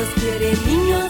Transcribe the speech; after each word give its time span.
Dios 0.00 0.08
quiere 0.14 0.56
niños 0.64 1.09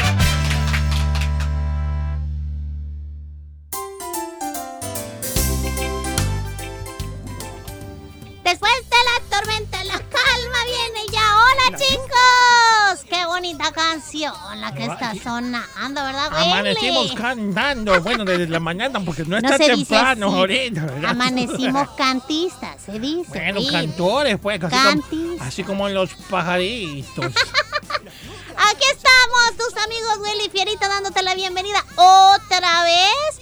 ¡Qué 13.71 13.79
bonita 13.79 13.91
canción 13.91 14.61
la 14.61 14.73
que 14.73 14.83
está 14.85 15.13
sonando, 15.23 16.03
¿verdad, 16.03 16.31
Willy? 16.31 16.51
Amanecimos 16.51 17.11
cantando, 17.13 18.01
bueno, 18.01 18.25
desde 18.25 18.47
la 18.47 18.59
mañana, 18.59 18.99
porque 18.99 19.23
no 19.23 19.29
No 19.41 19.49
está 19.49 19.57
temprano 19.57 20.27
así. 20.27 20.35
ahorita, 20.37 20.81
¿verdad? 20.85 21.11
Amanecimos 21.11 21.89
cantistas, 21.97 22.81
se 22.85 22.99
dice. 22.99 23.29
Bueno, 23.29 23.59
Willy. 23.59 23.71
cantores, 23.71 24.37
pues, 24.39 24.61
así 24.63 24.75
como, 25.09 25.43
así 25.43 25.63
como 25.63 25.89
los 25.89 26.09
pajaritos. 26.29 27.25
Aquí 27.25 28.85
estamos, 28.91 29.57
tus 29.57 29.83
amigos 29.83 30.17
Willy 30.19 30.49
Fierita, 30.49 30.87
dándote 30.87 31.23
la 31.23 31.33
bienvenida 31.35 31.83
otra 31.95 32.83
vez. 32.83 33.41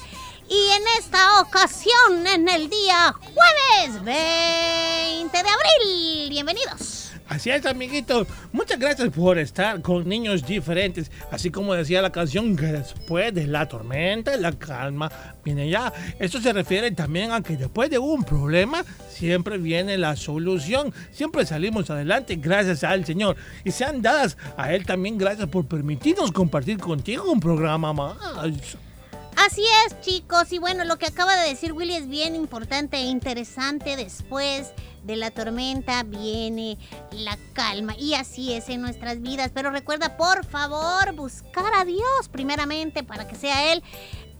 Y 0.50 0.70
en 0.72 0.84
esta 0.98 1.42
ocasión, 1.42 2.26
en 2.26 2.50
el 2.50 2.70
día 2.70 3.14
jueves 3.22 4.04
20 4.04 5.44
de 5.44 5.50
abril. 5.50 6.30
Bienvenidos. 6.30 6.99
Así 7.30 7.52
es, 7.52 7.64
amiguitos. 7.68 8.28
Muchas 8.52 8.80
gracias 8.80 9.10
por 9.10 9.38
estar 9.38 9.84
con 9.84 10.10
niños 10.10 10.48
diferentes. 10.48 11.12
Así 11.32 11.52
como 11.52 11.76
decía 11.76 12.02
la 12.02 12.12
canción, 12.12 12.56
que 12.56 12.66
después 12.66 13.32
de 13.36 13.46
la 13.46 13.68
tormenta, 13.68 14.36
la 14.36 14.52
calma 14.52 15.12
viene 15.46 15.70
ya. 15.70 15.94
Esto 16.18 16.42
se 16.42 16.52
refiere 16.52 16.90
también 16.90 17.32
a 17.32 17.44
que 17.44 17.56
después 17.56 17.92
de 17.92 18.00
un 18.00 18.24
problema, 18.24 18.84
siempre 19.12 19.60
viene 19.60 19.96
la 20.00 20.16
solución. 20.16 20.92
Siempre 21.12 21.46
salimos 21.46 21.92
adelante 21.92 22.36
gracias 22.36 22.84
al 22.84 23.06
Señor. 23.06 23.36
Y 23.64 23.70
sean 23.72 24.02
dadas 24.02 24.36
a 24.58 24.74
Él 24.74 24.88
también 24.88 25.20
gracias 25.20 25.48
por 25.50 25.68
permitirnos 25.68 26.32
compartir 26.32 26.80
contigo 26.80 27.32
un 27.32 27.40
programa 27.40 27.94
más. 27.94 28.18
Así 29.36 29.64
es, 29.86 30.02
chicos. 30.02 30.52
Y 30.52 30.58
bueno, 30.58 30.84
lo 30.84 30.98
que 30.98 31.06
acaba 31.06 31.36
de 31.36 31.48
decir 31.48 31.74
Willy 31.74 31.94
es 31.94 32.10
bien 32.10 32.36
importante 32.36 32.98
e 32.98 33.04
interesante. 33.04 33.96
Después 33.96 34.74
de 35.04 35.16
la 35.16 35.32
tormenta 35.32 36.04
viene 36.04 36.78
la 37.12 37.38
calma. 37.54 37.96
Y 37.98 38.14
así 38.14 38.54
es 38.54 38.70
en 38.70 38.82
nuestras 38.82 39.22
vidas. 39.22 39.52
Pero 39.54 39.72
recuerda, 39.72 40.18
por 40.18 40.46
favor, 40.46 41.14
buscar 41.14 41.74
a 41.76 41.86
Dios 41.86 42.30
primeramente 42.32 43.04
para 43.04 43.28
que 43.28 43.36
sea 43.36 43.74
Él. 43.74 43.84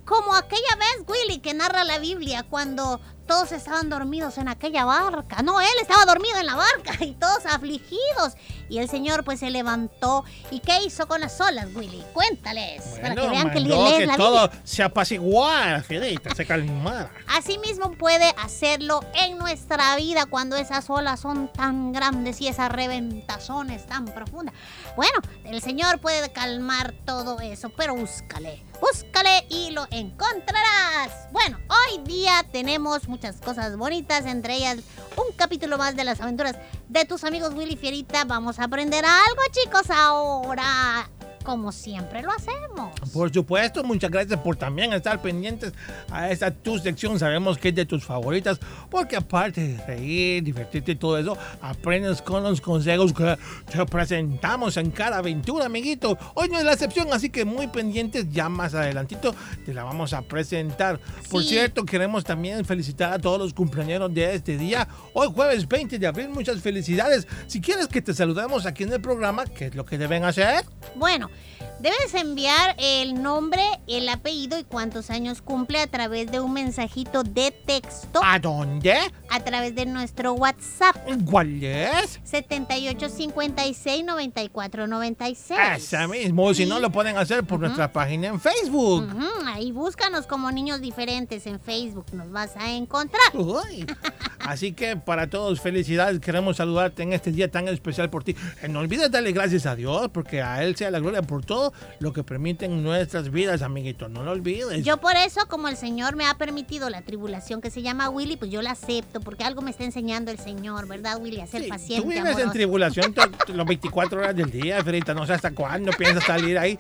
Como 0.10 0.34
aquella 0.34 0.76
vez, 0.80 1.06
Willy, 1.08 1.38
que 1.38 1.54
narra 1.54 1.84
la 1.84 2.00
Biblia 2.00 2.44
cuando 2.50 3.00
todos 3.28 3.52
estaban 3.52 3.92
dormidos 3.92 4.40
en 4.40 4.48
aquella 4.48 4.84
barca. 4.84 5.44
No, 5.44 5.62
él 5.62 5.68
estaba 5.80 6.04
dormido 6.06 6.40
en 6.40 6.48
la 6.48 6.56
barca 6.56 6.98
y 7.00 7.12
todos 7.12 7.46
afligidos. 7.46 8.34
Y 8.70 8.80
el 8.80 8.90
Señor 8.90 9.24
pues 9.24 9.40
se 9.40 9.52
levantó. 9.52 10.26
¿Y 10.50 10.62
qué 10.62 10.82
hizo 10.84 11.08
con 11.08 11.22
las 11.22 11.40
olas, 11.40 11.68
Willy? 11.76 12.04
Cuéntales. 12.12 12.82
para 13.00 13.14
que 13.14 13.30
vean 13.30 13.52
que 13.52 13.64
que 13.64 14.08
la 14.08 14.18
todo 14.18 14.48
Biblia. 14.48 14.62
se 14.64 14.82
apaciguara, 14.82 15.84
Fierita, 15.84 16.34
se 16.34 16.44
calmara. 16.44 17.12
Asimismo 17.28 17.92
puede 17.92 18.34
hacerlo 18.44 19.02
en 19.14 19.38
nuestra 19.38 19.96
vida 19.96 20.26
cuando 20.26 20.56
esas 20.56 20.90
olas 20.90 21.20
son 21.20 21.54
tan 21.54 21.94
grandes 21.94 22.42
y 22.42 22.48
esas 22.48 22.72
reventazones 22.72 23.86
tan 23.86 24.06
profundas. 24.06 24.56
Bueno, 24.96 25.20
el 25.46 25.62
Señor 25.62 26.00
puede 26.02 26.32
calmar 26.32 26.96
todo 27.06 27.40
eso, 27.42 27.70
pero 27.70 27.96
búscale, 27.96 28.64
búscale 28.80 29.46
y 29.50 29.72
lo 29.72 29.86
encontrarás. 29.92 31.32
Bueno, 31.32 31.58
hoy 31.70 32.00
día 32.04 32.46
tenemos 32.52 33.08
muchas 33.08 33.38
cosas 33.42 33.78
bonitas, 33.78 34.26
entre 34.26 34.56
ellas 34.56 34.78
un 35.16 35.34
capítulo 35.36 35.78
más 35.78 35.96
de 35.96 36.04
las 36.04 36.22
aventuras 36.22 36.56
de 36.88 37.06
tus 37.06 37.24
amigos 37.24 37.54
Willy 37.54 37.76
Fierita. 37.76 38.26
Vamos 38.26 38.60
a 38.60 38.66
aprender 38.66 39.06
algo, 39.06 39.42
chicos, 39.52 39.90
ahora, 39.90 41.10
como 41.50 41.72
siempre 41.72 42.22
lo 42.22 42.30
hacemos. 42.32 42.92
Por 43.12 43.34
supuesto, 43.34 43.84
muchas 43.84 44.12
gracias 44.12 44.40
por 44.42 44.56
también 44.56 44.94
estar 44.94 45.20
pendientes 45.20 45.74
a 46.12 46.30
esta 46.30 46.52
tu 46.52 46.78
sección. 46.78 47.18
Sabemos 47.18 47.58
que 47.58 47.70
es 47.70 47.76
de 47.76 47.88
tus 47.88 48.04
favoritas, 48.06 48.60
porque 48.92 49.16
aparte 49.16 49.68
de 49.70 49.84
reír, 49.88 50.44
divertirte 50.44 50.92
y 50.92 50.96
todo 50.96 51.18
eso, 51.18 51.36
aprendes 51.60 52.22
con 52.22 52.44
los 52.44 52.62
consejos 52.62 53.14
que 53.14 53.36
te 53.72 53.84
presentamos 53.88 54.78
en 54.78 54.92
cada 54.92 55.18
aventura, 55.18 55.66
amiguito. 55.66 56.20
Hoy 56.36 56.50
no 56.50 56.60
es 56.60 56.66
la 56.66 56.74
excepción, 56.74 57.08
así 57.12 57.32
que 57.32 57.46
muy 57.46 57.66
pendientes, 57.68 58.30
ya 58.30 58.48
más 58.48 58.76
adelantito 58.76 59.34
te 59.66 59.74
la 59.74 59.84
vamos 59.84 60.14
a 60.14 60.22
presentar. 60.22 61.00
Por 61.32 61.42
Sí. 61.42 61.50
cierto, 61.50 61.84
queremos 61.84 62.24
también 62.26 62.64
felicitar 62.64 63.12
a 63.12 63.18
todos 63.18 63.40
los 63.40 63.56
cumpleaños 63.56 64.14
de 64.14 64.36
este 64.36 64.56
día. 64.56 64.88
Hoy 65.14 65.30
jueves 65.34 65.68
20 65.68 65.98
de 65.98 66.06
abril, 66.06 66.30
muchas 66.30 66.62
felicidades. 66.62 67.28
Si 67.48 67.60
quieres 67.60 67.88
que 67.88 68.04
te 68.04 68.14
saludemos 68.14 68.68
aquí 68.68 68.84
en 68.84 68.94
el 68.94 69.02
programa, 69.02 69.46
¿qué 69.46 69.66
es 69.66 69.76
lo 69.76 69.84
que 69.84 69.98
deben 69.98 70.24
hacer? 70.26 70.64
Bueno, 70.96 71.32
debes 71.80 72.14
enviar 72.14 72.76
el 72.78 73.22
nombre, 73.22 73.62
el 73.88 74.08
apellido 74.10 74.60
y 74.60 74.64
cuántos 74.64 75.10
años 75.10 75.42
cumple 75.42 75.80
a 75.82 75.88
través 75.88 76.32
de 76.32 76.40
un 76.40 76.54
mensajito 76.54 77.24
de 77.24 77.52
texto 77.52 78.20
¿A 78.24 78.40
dónde? 78.40 78.96
a 79.30 79.40
través 79.42 79.76
de 79.76 79.86
nuestro 79.86 80.34
WhatsApp 80.34 80.96
¿Cuál 81.26 81.64
es? 81.64 82.20
7856 82.24 84.04
9496. 84.06 85.60
Esa 85.76 86.08
mismo, 86.08 86.54
si 86.54 86.66
no 86.66 86.80
lo 86.80 86.92
pueden 86.92 87.18
hacer 87.18 87.44
por 87.44 87.60
nuestra 87.60 87.92
página 87.92 88.28
en 88.28 88.40
Facebook. 88.40 89.08
Ahí 89.46 89.72
búscanos 89.72 90.26
como 90.28 90.52
niños 90.52 90.82
diferentes 90.82 91.46
en 91.48 91.60
Facebook, 91.60 92.06
nos 92.14 92.32
vas 92.32 92.56
a 92.58 92.72
encontrar. 92.72 93.22
Uy. 93.34 93.86
Así 94.40 94.72
que 94.74 94.96
para 94.96 95.30
todos, 95.30 95.62
felicidades. 95.62 96.20
Queremos 96.20 96.58
saludarte 96.58 97.04
en 97.04 97.14
este 97.14 97.32
día 97.32 97.52
tan 97.52 97.68
especial 97.68 98.10
por 98.10 98.24
ti. 98.24 98.36
Eh, 98.64 98.68
No 98.68 98.80
olvides 98.80 99.12
darle 99.12 99.32
gracias 99.32 99.66
a 99.66 99.76
Dios, 99.76 100.10
porque 100.12 100.42
a 100.42 100.64
Él 100.64 100.76
sea 100.76 100.90
la 100.90 101.00
gloria 101.00 101.19
por 101.22 101.46
todo 101.46 101.74
lo 102.00 102.14
que 102.14 102.24
permiten 102.24 102.84
nuestras 102.84 103.32
vidas, 103.32 103.62
amiguitos. 103.62 104.10
No 104.10 104.24
lo 104.24 104.32
olvides. 104.32 104.84
Yo 104.84 104.98
por 104.98 105.16
eso, 105.16 105.48
como 105.48 105.68
el 105.68 105.78
Señor 105.78 106.16
me 106.16 106.26
ha 106.26 106.34
permitido 106.36 106.90
la 106.90 107.02
tribulación 107.02 107.62
que 107.62 107.72
se 107.72 107.82
llama 107.82 108.10
Willy, 108.10 108.38
pues 108.38 108.52
yo 108.52 108.62
la 108.62 108.72
acepto, 108.72 109.20
porque 109.20 109.44
algo 109.44 109.62
me 109.62 109.72
está 109.72 109.84
enseñando 109.84 110.32
el 110.32 110.40
Señor, 110.40 110.88
¿verdad, 110.88 111.20
Willy? 111.22 111.42
A 111.42 111.48
ser 111.48 111.64
Sí, 111.64 111.70
paciente, 111.70 112.04
Tú 112.04 112.10
vives 112.14 112.38
en 112.38 112.52
tribulación 112.52 113.14
los 113.48 113.66
24 113.66 114.20
horas 114.20 114.36
del 114.36 114.50
día, 114.52 114.84
Ferita. 114.84 115.14
No 115.14 115.26
sé 115.26 115.34
hasta 115.34 115.52
cuándo 115.52 115.92
piensas 115.94 116.24
salir 116.24 116.58
ahí. 116.58 116.78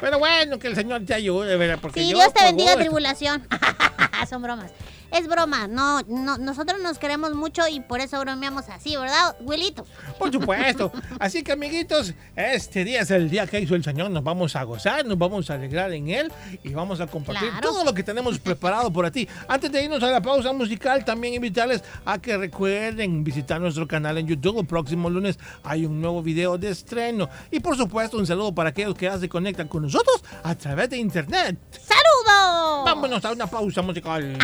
Pero 0.00 0.18
bueno, 0.18 0.58
que 0.58 0.68
el 0.68 0.74
Señor 0.74 1.04
te 1.04 1.14
ayude, 1.14 1.56
¿verdad? 1.56 1.78
Porque 1.80 2.00
Sí, 2.00 2.10
yo, 2.10 2.16
Dios 2.18 2.32
te 2.34 2.44
bendiga, 2.44 2.76
tribulación. 2.76 3.46
Son 4.28 4.42
bromas. 4.42 4.70
Es 5.12 5.28
broma, 5.28 5.68
no, 5.68 6.00
no, 6.08 6.38
nosotros 6.38 6.80
nos 6.82 6.98
queremos 6.98 7.34
mucho 7.34 7.62
y 7.68 7.80
por 7.80 8.00
eso 8.00 8.18
bromeamos 8.20 8.68
así, 8.70 8.96
¿verdad, 8.96 9.36
Wilito? 9.40 9.86
Por 10.18 10.32
supuesto. 10.32 10.90
Así 11.18 11.42
que, 11.42 11.52
amiguitos, 11.52 12.14
este 12.34 12.84
día 12.84 13.00
es 13.02 13.10
el 13.10 13.28
día 13.28 13.46
que 13.46 13.60
hizo 13.60 13.74
el 13.74 13.84
Señor. 13.84 14.10
Nos 14.10 14.24
vamos 14.24 14.56
a 14.56 14.62
gozar, 14.64 15.04
nos 15.04 15.18
vamos 15.18 15.50
a 15.50 15.54
alegrar 15.54 15.92
en 15.92 16.08
Él 16.08 16.32
y 16.62 16.70
vamos 16.70 17.00
a 17.00 17.06
compartir 17.06 17.50
Claro. 17.50 17.60
todo 17.68 17.84
lo 17.84 17.92
que 17.92 18.02
tenemos 18.02 18.38
preparado 18.38 18.90
por 18.92 19.10
ti. 19.10 19.28
Antes 19.48 19.70
de 19.70 19.84
irnos 19.84 20.02
a 20.02 20.06
la 20.10 20.22
pausa 20.22 20.52
musical, 20.52 21.04
también 21.04 21.34
invitarles 21.34 21.82
a 22.04 22.18
que 22.18 22.36
recuerden 22.38 23.22
visitar 23.22 23.60
nuestro 23.60 23.86
canal 23.86 24.16
en 24.18 24.26
YouTube. 24.26 24.60
El 24.60 24.66
próximo 24.66 25.10
lunes 25.10 25.38
hay 25.62 25.84
un 25.84 26.00
nuevo 26.00 26.22
video 26.22 26.56
de 26.56 26.70
estreno. 26.70 27.28
Y 27.50 27.60
por 27.60 27.76
supuesto, 27.76 28.16
un 28.16 28.26
saludo 28.26 28.54
para 28.54 28.70
aquellos 28.70 28.94
que 28.94 29.06
ya 29.06 29.18
se 29.18 29.28
conectan 29.28 29.68
con 29.68 29.82
nosotros 29.82 30.22
a 30.42 30.54
través 30.54 30.88
de 30.90 30.96
Internet. 30.96 31.58
¡Saludos! 31.70 32.84
Vámonos 32.84 33.24
a 33.24 33.32
una 33.32 33.46
pausa 33.46 33.82
musical. 33.82 34.36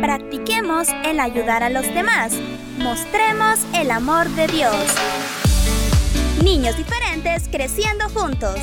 Practiquemos 0.00 0.88
el 1.04 1.20
ayudar 1.20 1.62
a 1.62 1.70
los 1.70 1.86
demás. 1.94 2.32
Mostremos 2.78 3.60
el 3.74 3.90
amor 3.90 4.28
de 4.30 4.46
Dios. 4.48 4.74
Niños 6.42 6.76
diferentes 6.76 7.48
creciendo 7.48 8.08
juntos. 8.08 8.56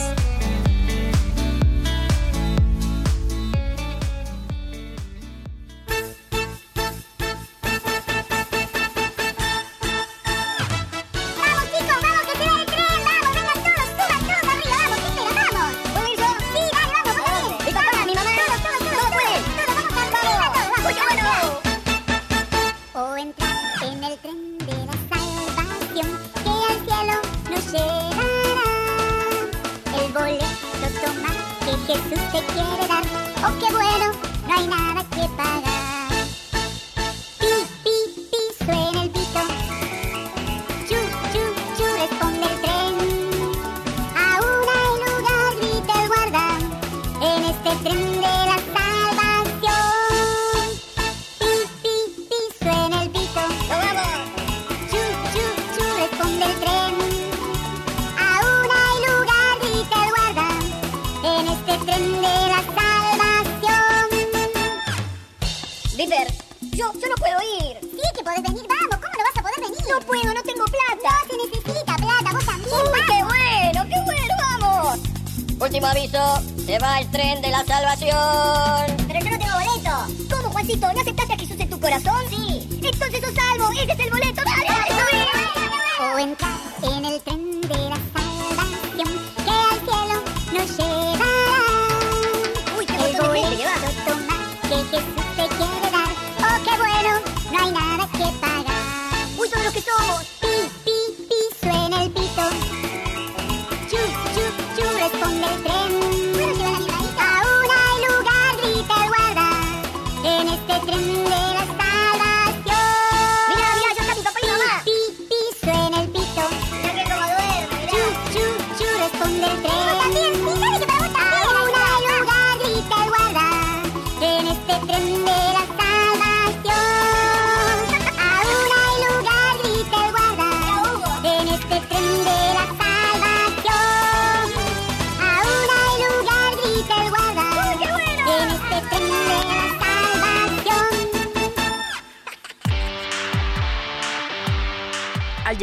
Que 32.17 32.23
Jesús 32.23 32.31
te 32.31 32.53
quiere 32.53 32.87
dar. 32.87 33.03
¡Oh, 33.43 33.59
qué 33.59 33.71
bueno! 33.73 33.77
No 33.77 34.03
hay 34.03 34.06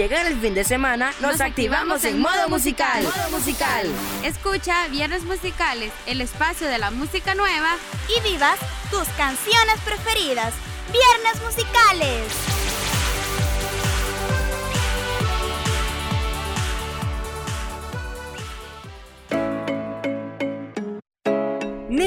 llegar 0.04 0.26
el 0.26 0.38
fin 0.38 0.52
de 0.52 0.64
semana, 0.64 1.14
nos, 1.20 1.40
activamos 1.40 2.04
en 2.04 2.20
modo 2.20 2.50
musical. 2.50 3.02
Modo 3.02 3.30
musical. 3.30 3.86
Escucha 4.22 4.86
Viernes 4.88 5.22
Musicales, 5.22 5.92
el 6.04 6.20
espacio 6.20 6.68
de 6.68 6.76
la 6.76 6.90
música 6.90 7.34
nueva 7.34 7.76
y 8.14 8.28
vivas 8.28 8.58
tus 8.90 9.08
canciones 9.16 9.80
preferidas. 9.82 10.52
Viernes 10.92 11.42
Musicales. 11.42 12.53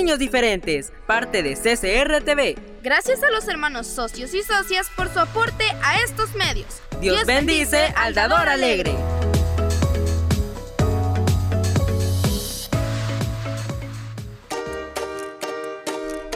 Niños 0.07 0.19
diferentes, 0.19 0.93
parte 1.05 1.43
de 1.43 1.55
CCR 1.55 2.23
TV. 2.23 2.55
Gracias 2.81 3.21
a 3.23 3.29
los 3.29 3.45
hermanos 3.49 3.87
socios 3.87 4.33
y 4.33 4.41
socias 4.41 4.89
por 4.95 5.11
su 5.11 5.19
aporte 5.19 5.65
a 5.83 5.99
estos 5.99 6.33
medios. 6.33 6.81
Dios, 7.01 7.25
bendice 7.25 7.93
al 7.93 8.13
dador 8.13 8.47
alegre. 8.47 8.95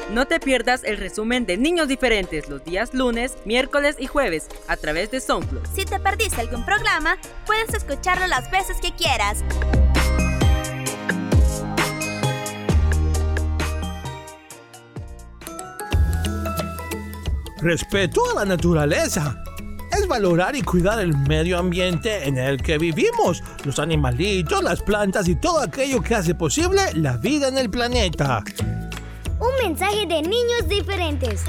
No 0.09 0.27
te 0.27 0.41
pierdas 0.41 0.83
el 0.83 0.97
resumen 0.97 1.45
de 1.45 1.55
Niños 1.55 1.87
Diferentes 1.87 2.49
los 2.49 2.65
días 2.65 2.93
lunes, 2.93 3.37
miércoles 3.45 3.95
y 3.97 4.07
jueves 4.07 4.49
a 4.67 4.75
través 4.75 5.11
de 5.11 5.21
SoundCloud. 5.21 5.65
Si 5.73 5.85
te 5.85 5.97
perdiste 5.97 6.41
algún 6.41 6.65
programa, 6.65 7.17
puedes 7.45 7.73
escucharlo 7.73 8.27
las 8.27 8.51
veces 8.51 8.81
que 8.81 8.93
quieras. 8.93 9.45
Respeto 17.61 18.23
a 18.31 18.39
la 18.39 18.45
naturaleza. 18.45 19.43
Es 19.95 20.07
valorar 20.07 20.55
y 20.55 20.63
cuidar 20.63 20.99
el 20.99 21.15
medio 21.15 21.59
ambiente 21.59 22.27
en 22.27 22.39
el 22.39 22.59
que 22.59 22.79
vivimos, 22.79 23.43
los 23.65 23.77
animalitos, 23.77 24.63
las 24.63 24.81
plantas 24.81 25.27
y 25.27 25.35
todo 25.35 25.59
aquello 25.59 26.01
que 26.01 26.15
hace 26.15 26.33
posible 26.33 26.81
la 26.95 27.17
vida 27.17 27.49
en 27.49 27.59
el 27.59 27.69
planeta. 27.69 28.43
Un 29.39 29.67
mensaje 29.67 30.07
de 30.07 30.23
niños 30.23 30.67
diferentes. 30.67 31.43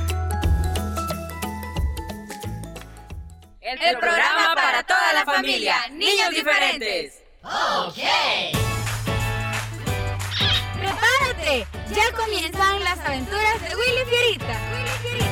El 3.61 3.97
programa 3.97 4.55
para 4.55 4.83
toda 4.83 5.13
la 5.15 5.25
familia, 5.25 5.77
Niños 5.93 6.31
Diferentes. 6.31 7.23
¡Prepárate! 10.79 11.67
Ya 11.95 12.13
comienzan 12.17 12.85
las 12.85 12.99
aventuras 13.01 13.63
de 13.63 13.77
Willy 13.77 14.05
Fierita. 14.11 14.61
Willy 14.75 14.91
Fierita. 15.03 15.32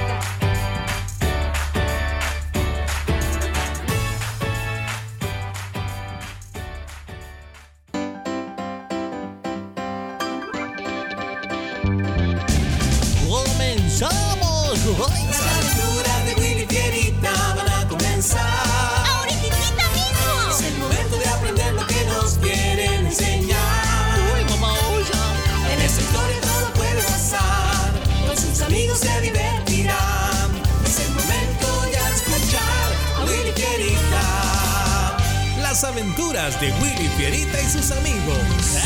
Aventuras 36.41 36.61
de 36.61 36.73
Willy 36.83 37.09
Fierita 37.17 37.61
y 37.61 37.65
sus 37.67 37.91
amigos. 37.91 38.39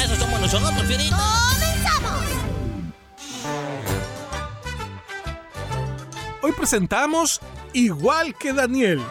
Eso 0.02 0.16
somos 0.16 0.40
nosotros, 0.40 0.82
Fierita. 0.87 1.16
¡Comenzamos! 1.52 2.25
Hoy 6.42 6.52
presentamos 6.52 7.40
Igual 7.73 8.37
que 8.37 8.52
Daniel. 8.52 9.02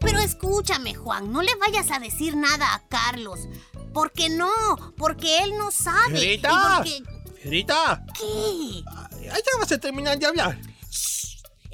Pero 0.00 0.18
escúchame, 0.18 0.94
Juan, 0.94 1.32
no 1.32 1.42
le 1.42 1.54
vayas 1.56 1.90
a 1.92 2.00
decir 2.00 2.36
nada 2.36 2.74
a 2.74 2.82
Carlos. 2.88 3.48
¿Por 3.92 4.10
qué 4.10 4.28
no? 4.28 4.50
Porque 4.96 5.38
él 5.44 5.56
no 5.56 5.70
sabe. 5.70 6.34
Y 6.34 6.38
porque... 6.38 7.11
Fierita, 7.42 8.04
¿Qué? 8.18 8.82
ya 9.24 9.58
vas 9.58 9.72
a 9.72 9.78
terminar 9.78 10.18
de 10.18 10.26
hablar. 10.26 10.58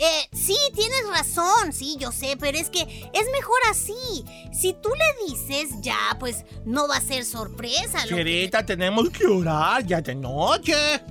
Eh, 0.01 0.29
sí, 0.33 0.57
tienes 0.75 1.07
razón, 1.09 1.73
sí, 1.73 1.97
yo 1.99 2.13
sé, 2.13 2.37
pero 2.39 2.57
es 2.57 2.71
que 2.71 2.83
es 2.83 3.27
mejor 3.33 3.59
así. 3.69 4.25
Si 4.53 4.73
tú 4.81 4.91
le 4.91 5.27
dices, 5.27 5.71
ya, 5.81 6.17
pues 6.21 6.45
no 6.65 6.87
va 6.87 6.97
a 6.97 7.01
ser 7.01 7.25
sorpresa. 7.25 8.07
lo 8.07 8.17
que- 8.17 8.51
tenemos 8.65 9.11
que 9.11 9.27
orar 9.27 9.85
ya 9.85 10.01
de 10.01 10.15
noche. 10.15 11.03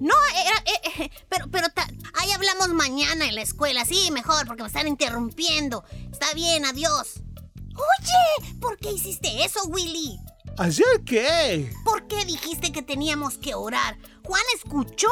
No, 0.00 0.14
era, 0.44 0.62
eh, 0.64 1.02
eh, 1.02 1.10
pero, 1.28 1.50
pero 1.50 1.68
ta- 1.68 1.88
ahí 2.14 2.30
hablamos 2.32 2.68
mañana 2.68 3.26
en 3.28 3.34
la 3.34 3.42
escuela, 3.42 3.84
sí, 3.84 4.10
mejor, 4.10 4.46
porque 4.46 4.62
me 4.62 4.68
están 4.68 4.88
interrumpiendo. 4.88 5.84
Está 6.10 6.32
bien, 6.34 6.64
adiós. 6.64 7.20
Oye, 7.74 8.54
¿por 8.58 8.78
qué 8.78 8.92
hiciste 8.92 9.44
eso, 9.44 9.64
Willy? 9.66 10.18
¿Hacer 10.58 11.02
qué? 11.04 11.70
¿Por 11.84 12.06
qué 12.06 12.24
dijiste 12.24 12.72
que 12.72 12.80
teníamos 12.80 13.36
que 13.36 13.54
orar? 13.54 13.98
Juan 14.24 14.42
escuchó. 14.54 15.08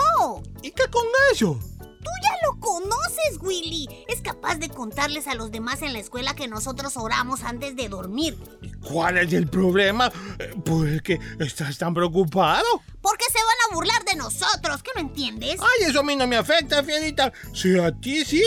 ¿Y 0.63 0.71
qué 0.71 0.85
con 0.91 1.05
eso? 1.33 1.59
Tú 1.79 2.11
ya 2.23 2.47
lo 2.47 2.59
conoces, 2.61 3.39
Willy. 3.41 3.89
Es 4.09 4.23
capaz 4.23 4.57
de 4.57 4.71
contarles 4.71 5.27
a 5.27 5.35
los 5.35 5.51
demás 5.51 5.83
en 5.83 5.93
la 5.93 5.99
escuela 5.99 6.35
que 6.35 6.49
nosotros 6.49 6.97
oramos 6.97 7.43
antes 7.43 7.77
de 7.77 7.91
dormir. 7.91 8.39
¿Cuál 8.83 9.19
es 9.19 9.35
el 9.35 9.47
problema? 9.47 10.11
Eh, 10.39 10.55
¿Por 10.65 11.03
qué 11.03 11.21
estás 11.39 11.77
tan 11.77 11.93
preocupado? 11.93 12.65
Porque 13.03 13.27
se 13.31 13.39
van 13.39 13.71
a 13.71 13.75
burlar 13.75 14.05
de 14.05 14.17
nosotros, 14.17 14.83
¿qué 14.83 14.93
no 14.95 15.03
entiendes? 15.03 15.61
Ay, 15.61 15.91
eso 15.91 16.01
a 16.01 16.03
mí 16.03 16.17
no 16.17 16.27
me 16.27 16.37
afecta, 16.37 16.83
Fierita. 16.83 17.31
Si 17.53 17.79
a 17.79 17.93
ti 17.93 18.25
sí, 18.25 18.43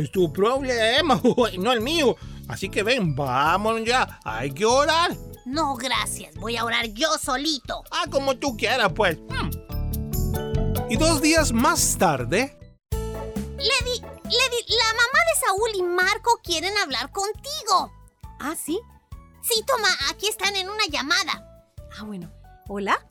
es 0.00 0.10
tu 0.10 0.32
problema, 0.32 1.20
no 1.58 1.72
el 1.72 1.80
mío. 1.80 2.16
Así 2.48 2.68
que 2.68 2.82
ven, 2.82 3.14
vámonos 3.14 3.84
ya. 3.84 4.18
Hay 4.24 4.52
que 4.52 4.64
orar. 4.64 5.16
No, 5.44 5.74
gracias. 5.76 6.34
Voy 6.36 6.56
a 6.56 6.64
orar 6.64 6.86
yo 6.86 7.08
solito. 7.18 7.82
Ah, 7.90 8.04
como 8.10 8.36
tú 8.36 8.56
quieras, 8.56 8.92
pues. 8.94 9.18
Y 10.88 10.96
dos 10.96 11.22
días 11.22 11.52
más 11.52 11.96
tarde, 11.98 12.56
Lady, 13.60 14.00
Lady, 14.00 14.64
la 14.68 14.94
mamá 14.94 15.18
de 15.28 15.40
Saúl 15.46 15.70
y 15.76 15.82
Marco 15.82 16.40
quieren 16.42 16.76
hablar 16.78 17.12
contigo. 17.12 17.92
¿Ah, 18.38 18.54
sí? 18.56 18.80
Sí, 19.42 19.62
toma, 19.66 19.88
aquí 20.10 20.28
están 20.28 20.56
en 20.56 20.70
una 20.70 20.86
llamada. 20.90 21.64
Ah, 21.98 22.04
bueno. 22.04 22.30
¿Hola? 22.68 23.06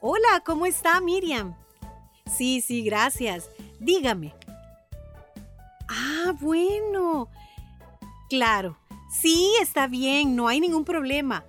Hola, 0.00 0.42
¿cómo 0.44 0.66
está 0.66 1.00
Miriam? 1.00 1.56
Sí, 2.32 2.60
sí, 2.60 2.84
gracias. 2.84 3.48
Dígame. 3.80 4.34
Ah, 5.88 6.32
bueno. 6.40 7.28
Claro. 8.28 8.78
Sí, 9.20 9.52
está 9.60 9.86
bien, 9.86 10.36
no 10.36 10.48
hay 10.48 10.60
ningún 10.60 10.84
problema. 10.84 11.44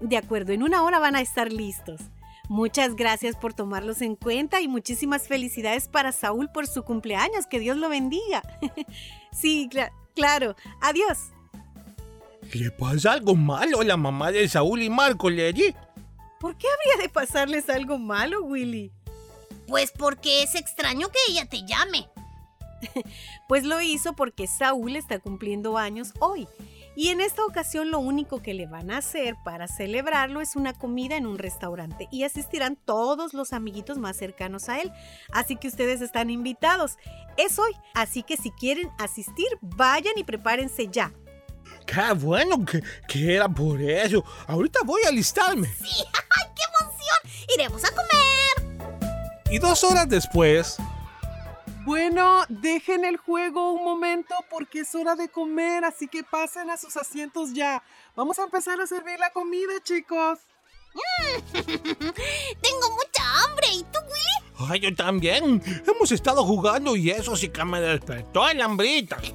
De 0.00 0.16
acuerdo, 0.16 0.52
en 0.52 0.62
una 0.62 0.82
hora 0.82 0.98
van 0.98 1.16
a 1.16 1.20
estar 1.20 1.52
listos. 1.52 2.00
Muchas 2.48 2.94
gracias 2.94 3.36
por 3.36 3.54
tomarlos 3.54 4.02
en 4.02 4.16
cuenta 4.16 4.60
y 4.60 4.68
muchísimas 4.68 5.26
felicidades 5.28 5.88
para 5.88 6.12
Saúl 6.12 6.50
por 6.52 6.66
su 6.66 6.82
cumpleaños. 6.82 7.46
Que 7.46 7.58
Dios 7.58 7.76
lo 7.78 7.88
bendiga. 7.88 8.42
sí, 9.32 9.68
cla- 9.72 9.92
claro. 10.14 10.54
Adiós. 10.82 11.18
¿Le 12.52 12.70
pasa 12.70 13.12
algo 13.12 13.34
malo 13.34 13.80
a 13.80 13.84
la 13.84 13.96
mamá 13.96 14.30
de 14.30 14.46
Saúl 14.48 14.82
y 14.82 14.90
Marco, 14.90 15.30
Lady? 15.30 15.74
¿Por 16.38 16.56
qué 16.58 16.66
habría 16.68 17.02
de 17.02 17.08
pasarles 17.08 17.70
algo 17.70 17.98
malo, 17.98 18.42
Willy? 18.44 18.92
Pues 19.66 19.90
porque 19.98 20.42
es 20.42 20.54
extraño 20.54 21.08
que 21.08 21.32
ella 21.32 21.46
te 21.48 21.64
llame. 21.66 22.08
Pues 23.48 23.64
lo 23.64 23.80
hizo 23.80 24.14
porque 24.14 24.46
Saúl 24.46 24.96
está 24.96 25.18
cumpliendo 25.18 25.76
años 25.78 26.12
hoy. 26.20 26.46
Y 26.96 27.08
en 27.08 27.20
esta 27.20 27.44
ocasión 27.44 27.90
lo 27.90 27.98
único 27.98 28.40
que 28.40 28.54
le 28.54 28.66
van 28.66 28.90
a 28.90 28.98
hacer 28.98 29.34
para 29.44 29.66
celebrarlo 29.68 30.40
es 30.40 30.54
una 30.56 30.72
comida 30.72 31.16
en 31.16 31.26
un 31.26 31.38
restaurante 31.38 32.08
y 32.10 32.22
asistirán 32.22 32.76
todos 32.76 33.34
los 33.34 33.52
amiguitos 33.52 33.98
más 33.98 34.16
cercanos 34.16 34.68
a 34.68 34.80
él. 34.80 34.92
Así 35.32 35.56
que 35.56 35.68
ustedes 35.68 36.00
están 36.00 36.30
invitados. 36.30 36.96
Es 37.36 37.58
hoy, 37.58 37.72
así 37.94 38.22
que 38.22 38.36
si 38.36 38.50
quieren 38.52 38.90
asistir, 38.98 39.48
vayan 39.60 40.14
y 40.16 40.24
prepárense 40.24 40.88
ya. 40.88 41.12
Qué 41.86 42.12
bueno 42.14 42.64
que, 42.64 42.82
que 43.08 43.34
era 43.34 43.48
por 43.48 43.80
eso. 43.80 44.24
Ahorita 44.46 44.80
voy 44.84 45.02
a 45.04 45.08
alistarme. 45.08 45.68
Sí, 45.68 46.04
¡ay, 46.12 46.52
qué 46.54 46.62
emoción! 46.80 47.48
Iremos 47.54 47.82
a 47.84 47.90
comer. 47.90 48.88
y 49.50 49.58
dos 49.58 49.84
horas 49.84 50.08
después, 50.08 50.76
Bueno, 51.84 52.44
dejen 52.48 53.04
el 53.04 53.18
juego 53.18 53.72
un 53.72 53.84
momento 53.84 54.34
porque 54.48 54.80
es 54.80 54.94
hora 54.94 55.16
de 55.16 55.28
comer, 55.28 55.84
así 55.84 56.08
que 56.08 56.24
pasen 56.24 56.70
a 56.70 56.78
sus 56.78 56.96
asientos 56.96 57.52
ya. 57.52 57.82
Vamos 58.16 58.38
a 58.38 58.44
empezar 58.44 58.80
a 58.80 58.86
servir 58.86 59.18
la 59.18 59.30
comida, 59.30 59.72
chicos. 59.82 60.38
Tengo 61.52 62.90
mucha 62.90 63.44
hambre. 63.44 63.66
¿Y 63.74 63.82
tú, 63.82 63.98
Willy? 64.00 64.70
Ay, 64.70 64.80
yo 64.80 64.94
también. 64.94 65.62
Hemos 65.86 66.10
estado 66.12 66.42
jugando 66.44 66.96
y 66.96 67.10
eso 67.10 67.36
sí 67.36 67.50
que 67.50 67.64
me 67.64 67.80
despertó 67.80 68.48
el 68.48 68.60
hambrita. 68.60 69.18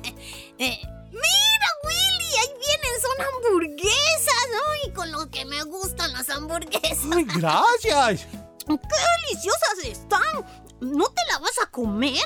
Eh, 0.62 0.78
¡Mira, 1.12 1.70
Willy! 1.86 2.38
Ahí 2.38 2.50
vienen, 2.60 3.02
son 3.02 3.26
hamburguesas, 3.26 4.48
¿no? 4.52 4.90
Y 4.90 4.92
con 4.92 5.10
lo 5.10 5.30
que 5.32 5.46
me 5.46 5.64
gustan 5.64 6.12
las 6.12 6.30
hamburguesas. 6.30 7.06
Ay, 7.16 7.24
gracias. 7.24 8.28
¡Qué 8.68 8.76
deliciosas 9.22 9.86
están! 9.86 10.69
¿No 10.82 11.06
te 11.10 11.22
la 11.32 11.40
vas 11.40 11.60
a 11.62 11.70
comer? 11.70 12.24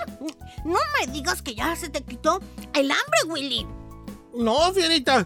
No 0.65 0.79
me 0.99 1.11
digas 1.11 1.41
que 1.41 1.55
ya 1.55 1.75
se 1.75 1.89
te 1.89 2.03
quitó 2.03 2.39
el 2.73 2.91
hambre, 2.91 3.19
Willy. 3.27 3.67
No, 4.35 4.73
Fierita. 4.73 5.25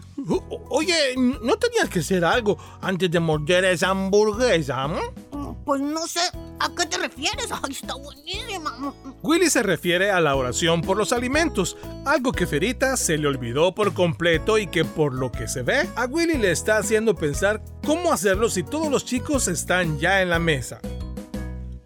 Oye, 0.68 1.14
¿no 1.16 1.56
tenías 1.56 1.88
que 1.88 2.00
hacer 2.00 2.24
algo 2.24 2.58
antes 2.82 3.10
de 3.10 3.20
morder 3.20 3.64
esa 3.64 3.90
hamburguesa? 3.90 4.86
mm? 4.86 5.64
Pues 5.64 5.80
no 5.80 6.06
sé 6.06 6.20
a 6.60 6.68
qué 6.74 6.86
te 6.86 6.98
refieres. 6.98 7.48
¡Ay, 7.50 7.72
está 7.72 7.94
buenísima! 7.94 8.94
Willy 9.22 9.50
se 9.50 9.62
refiere 9.62 10.10
a 10.10 10.20
la 10.20 10.34
oración 10.34 10.82
por 10.82 10.96
los 10.96 11.12
alimentos, 11.12 11.76
algo 12.06 12.32
que 12.32 12.46
Ferita 12.46 12.96
se 12.96 13.18
le 13.18 13.28
olvidó 13.28 13.74
por 13.74 13.94
completo 13.94 14.58
y 14.58 14.66
que 14.66 14.84
por 14.84 15.14
lo 15.14 15.30
que 15.32 15.48
se 15.48 15.62
ve, 15.62 15.88
a 15.96 16.04
Willy 16.06 16.38
le 16.38 16.50
está 16.50 16.78
haciendo 16.78 17.14
pensar 17.14 17.62
cómo 17.84 18.12
hacerlo 18.12 18.48
si 18.48 18.62
todos 18.62 18.90
los 18.90 19.04
chicos 19.04 19.48
están 19.48 19.98
ya 19.98 20.22
en 20.22 20.30
la 20.30 20.38
mesa. 20.38 20.80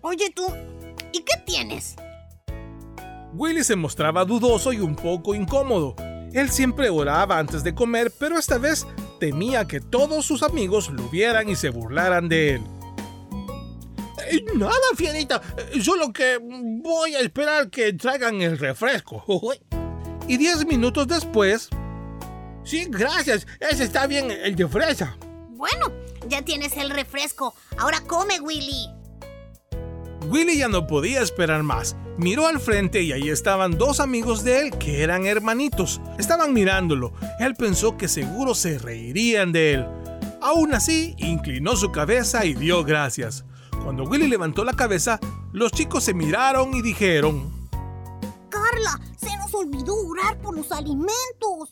Oye, 0.01 0.31
tú, 0.31 0.45
¿y 1.12 1.21
qué 1.23 1.35
tienes? 1.47 1.97
Willy 3.35 3.64
se 3.64 3.76
mostraba 3.76 4.25
dudoso 4.25 4.73
y 4.73 4.81
un 4.81 4.95
poco 4.95 5.35
incómodo. 5.35 5.97
Él 6.33 6.50
siempre 6.50 6.90
oraba 6.90 7.38
antes 7.38 7.62
de 7.62 7.75
comer, 7.75 8.12
pero 8.19 8.38
esta 8.38 8.59
vez 8.59 8.87
temía 9.21 9.66
que 9.66 9.81
todos 9.81 10.25
sus 10.25 10.42
amigos 10.42 10.90
lo 10.90 11.09
vieran 11.09 11.49
y 11.49 11.57
se 11.57 11.71
burlaran 11.71 12.28
de 12.28 12.54
él. 12.54 12.62
Eh, 14.31 14.45
Nada, 14.54 14.73
Fierita. 14.97 15.40
Eh, 15.73 15.83
Solo 15.83 16.12
que 16.12 16.38
voy 16.83 17.14
a 17.14 17.21
esperar 17.21 17.71
que 17.71 17.92
traigan 17.92 18.40
el 18.40 18.59
refresco. 18.59 19.25
Y 20.28 20.37
diez 20.37 20.64
minutos 20.64 21.09
después, 21.09 21.69
Sí, 22.64 22.87
gracias. 22.88 23.47
Ese 23.61 23.85
está 23.85 24.07
bien, 24.07 24.31
el 24.31 24.54
de 24.54 24.69
fresa. 24.69 25.16
Bueno, 25.50 25.92
ya 26.28 26.42
tienes 26.42 26.76
el 26.76 26.90
refresco. 26.90 27.54
Ahora 27.76 28.00
come, 28.07 28.40
Willy. 28.40 28.88
Willy 30.23 30.59
ya 30.59 30.69
no 30.69 30.87
podía 30.87 31.21
esperar 31.23 31.62
más. 31.62 31.97
Miró 32.17 32.47
al 32.47 32.61
frente 32.61 33.02
y 33.02 33.12
ahí 33.12 33.29
estaban 33.29 33.79
dos 33.79 34.00
amigos 34.00 34.45
de 34.45 34.61
él 34.61 34.79
que 34.79 35.02
eran 35.02 35.26
hermanitos. 35.26 36.00
Estaban 36.19 36.52
mirándolo. 36.52 37.12
Él 37.41 37.55
pensó 37.55 37.97
que 37.97 38.09
seguro 38.09 38.55
se 38.55 38.79
reirían 38.79 39.52
de 39.52 39.75
él. 39.75 39.87
Aún 40.41 40.75
así, 40.75 41.14
inclinó 41.19 41.76
su 41.76 41.91
cabeza 41.93 42.45
y 42.45 42.55
dio 42.55 42.85
gracias. 42.85 43.45
Cuando 43.83 44.05
Willy 44.05 44.29
levantó 44.29 44.64
la 44.64 44.75
cabeza, 44.75 45.19
los 45.52 45.73
chicos 45.73 46.05
se 46.05 46.14
miraron 46.14 46.75
y 46.75 46.83
dijeron, 46.83 47.50
Carla, 48.49 49.00
se 49.17 49.37
nos 49.38 49.52
olvidó 49.55 49.95
orar 50.07 50.38
por 50.41 50.57
los 50.57 50.71
alimentos. 50.73 51.69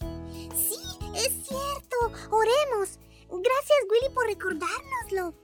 Sí, 0.55 0.79
es 1.15 1.33
cierto. 1.47 1.97
Oremos. 2.31 2.99
Gracias, 3.29 3.79
Willy, 3.91 4.15
por 4.15 4.27
recordárnoslo. 4.27 5.35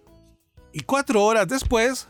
y 0.72 0.80
cuatro 0.80 1.22
horas 1.24 1.46
después, 1.48 2.06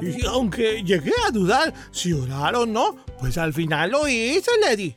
Y 0.00 0.26
aunque 0.26 0.82
llegué 0.82 1.12
a 1.26 1.30
dudar 1.30 1.72
si 1.90 2.12
orar 2.12 2.56
o 2.56 2.66
no, 2.66 2.96
pues 3.18 3.38
al 3.38 3.52
final 3.52 3.92
lo 3.92 4.08
hice, 4.08 4.50
Lady. 4.60 4.94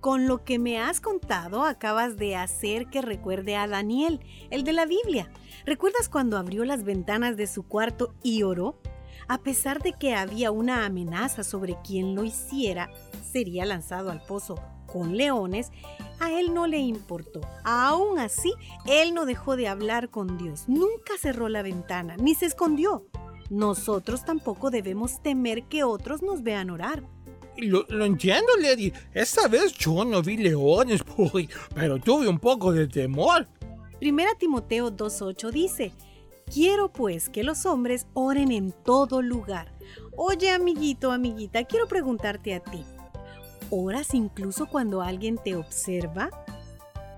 Con 0.00 0.28
lo 0.28 0.44
que 0.44 0.58
me 0.58 0.78
has 0.78 1.00
contado, 1.00 1.64
acabas 1.64 2.16
de 2.16 2.36
hacer 2.36 2.86
que 2.86 3.02
recuerde 3.02 3.56
a 3.56 3.66
Daniel, 3.66 4.20
el 4.50 4.62
de 4.62 4.72
la 4.72 4.86
Biblia. 4.86 5.30
¿Recuerdas 5.64 6.08
cuando 6.08 6.36
abrió 6.36 6.64
las 6.64 6.84
ventanas 6.84 7.36
de 7.36 7.46
su 7.46 7.64
cuarto 7.64 8.14
y 8.22 8.42
oró? 8.42 8.78
A 9.26 9.38
pesar 9.38 9.82
de 9.82 9.92
que 9.92 10.14
había 10.14 10.52
una 10.52 10.84
amenaza 10.84 11.42
sobre 11.42 11.76
quien 11.82 12.14
lo 12.14 12.22
hiciera, 12.22 12.90
sería 13.32 13.64
lanzado 13.64 14.10
al 14.10 14.22
pozo 14.22 14.54
con 14.86 15.16
leones, 15.16 15.72
a 16.20 16.30
él 16.30 16.54
no 16.54 16.66
le 16.66 16.78
importó. 16.78 17.40
Aún 17.64 18.20
así, 18.20 18.52
él 18.86 19.14
no 19.14 19.26
dejó 19.26 19.56
de 19.56 19.66
hablar 19.66 20.10
con 20.10 20.38
Dios. 20.38 20.68
Nunca 20.68 21.14
cerró 21.20 21.48
la 21.48 21.62
ventana, 21.62 22.16
ni 22.16 22.34
se 22.34 22.46
escondió. 22.46 23.06
Nosotros 23.50 24.24
tampoco 24.24 24.70
debemos 24.70 25.22
temer 25.22 25.64
que 25.64 25.84
otros 25.84 26.22
nos 26.22 26.42
vean 26.42 26.70
orar. 26.70 27.02
Lo, 27.56 27.86
lo 27.88 28.04
entiendo, 28.04 28.48
Lady. 28.60 28.92
Esta 29.14 29.48
vez 29.48 29.72
yo 29.74 30.04
no 30.04 30.22
vi 30.22 30.36
leones, 30.36 31.02
pero 31.74 31.98
tuve 31.98 32.28
un 32.28 32.38
poco 32.38 32.72
de 32.72 32.86
temor. 32.86 33.48
Primera 33.98 34.34
Timoteo 34.38 34.90
2.8 34.90 35.50
dice, 35.50 35.92
Quiero 36.52 36.92
pues 36.92 37.28
que 37.28 37.42
los 37.42 37.66
hombres 37.66 38.06
oren 38.14 38.52
en 38.52 38.72
todo 38.72 39.20
lugar. 39.20 39.72
Oye, 40.16 40.50
amiguito, 40.50 41.10
amiguita, 41.10 41.64
quiero 41.64 41.88
preguntarte 41.88 42.54
a 42.54 42.60
ti. 42.60 42.84
¿Oras 43.70 44.14
incluso 44.14 44.66
cuando 44.66 45.02
alguien 45.02 45.38
te 45.42 45.56
observa? 45.56 46.30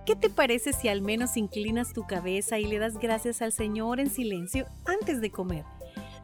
¿Qué 0.06 0.16
te 0.16 0.30
parece 0.30 0.72
si 0.72 0.88
al 0.88 1.02
menos 1.02 1.36
inclinas 1.36 1.92
tu 1.92 2.06
cabeza 2.06 2.58
y 2.58 2.64
le 2.64 2.78
das 2.78 2.98
gracias 2.98 3.42
al 3.42 3.52
Señor 3.52 4.00
en 4.00 4.08
silencio 4.08 4.66
antes 4.86 5.20
de 5.20 5.30
comer? 5.30 5.64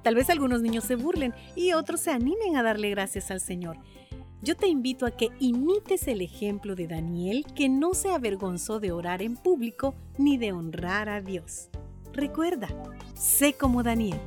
Tal 0.05 0.15
vez 0.15 0.29
algunos 0.29 0.61
niños 0.61 0.85
se 0.85 0.97
burlen 0.97 1.35
y 1.57 1.73
otros 1.73 1.99
se 2.01 2.11
animen 2.11 2.57
a 2.57 2.63
darle 2.63 2.91
gracias 2.91 3.31
al 3.31 3.41
Señor. 3.41 3.79
Yo 4.43 4.55
te 4.55 4.67
invito 4.69 5.07
a 5.07 5.13
que 5.13 5.31
imites 5.41 6.07
el 6.09 6.21
ejemplo 6.21 6.75
de 6.75 6.87
Daniel, 6.87 7.47
que 7.57 7.71
no 7.71 7.95
se 7.95 8.11
avergonzó 8.11 8.81
de 8.81 8.93
orar 8.93 9.23
en 9.23 9.35
público 9.35 9.95
ni 10.19 10.37
de 10.37 10.53
honrar 10.53 11.09
a 11.09 11.23
Dios. 11.23 11.71
Recuerda, 12.13 12.69
sé 13.15 13.55
como 13.55 13.83
Daniel. 13.83 14.21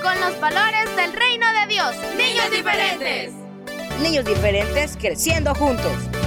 Con 0.00 0.20
los 0.20 0.40
valores 0.40 0.94
del 0.94 1.12
reino 1.12 1.46
de 1.60 1.66
Dios. 1.68 1.96
Niños 2.16 2.50
diferentes. 2.52 3.32
Niños 4.00 4.24
diferentes 4.24 4.96
creciendo 4.96 5.52
juntos. 5.56 6.19